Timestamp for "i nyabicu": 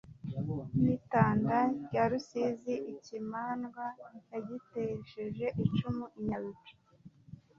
6.19-6.75